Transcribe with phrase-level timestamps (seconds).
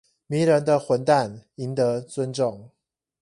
[0.25, 2.71] 迷人的混蛋贏得尊重